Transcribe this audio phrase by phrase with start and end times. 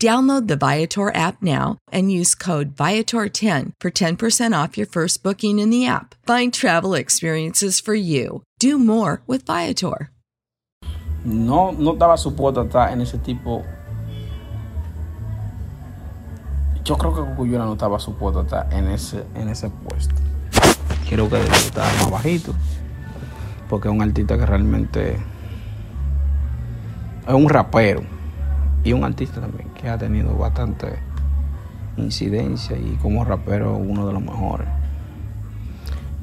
[0.00, 5.60] Download the Viator app now and use code Viator10 for 10% off your first booking
[5.60, 6.16] in the app.
[6.26, 8.42] Find travel experiences for you.
[8.58, 10.10] Do more with Viator.
[11.24, 13.64] No, no estaba supuesto a en ese tipo.
[16.84, 20.14] Yo creo que Cosculluela no estaba supuesto a en ese, en ese puesto.
[21.08, 22.52] Quiero que estaba más bajito.
[23.70, 25.14] Porque es un artista que realmente
[27.26, 28.13] es un rapero
[28.84, 30.98] y un artista también que ha tenido bastante
[31.96, 34.68] incidencia y como rapero uno de los mejores.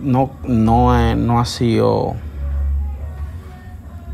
[0.00, 2.14] No, no, no ha sido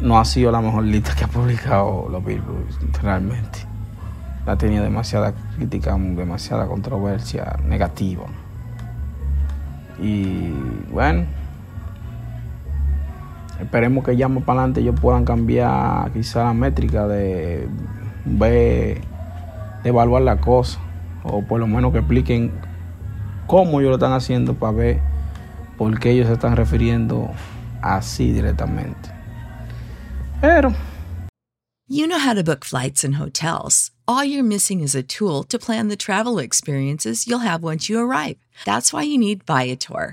[0.00, 3.60] no ha sido la mejor lista que ha publicado los Billboard realmente.
[4.46, 8.24] Ha tenido demasiada crítica, demasiada controversia negativa.
[10.00, 10.52] Y
[10.92, 11.24] bueno,
[13.60, 17.68] esperemos que ya más para adelante ellos puedan cambiar quizá la métrica de
[18.28, 19.00] de
[19.84, 20.78] evaluar la cosa,
[21.24, 22.52] o por lo menos que expliquen
[23.46, 25.00] cómo ellos lo están haciendo para ver
[25.76, 27.30] por qué ellos se están refiriendo
[27.82, 29.10] así directamente.
[30.40, 30.74] Pero.
[31.90, 33.90] You know how to book flights and hotels.
[34.06, 37.98] All you're missing is a tool to plan the travel experiences you'll have once you
[37.98, 38.36] arrive.
[38.66, 40.12] That's why you need Viator.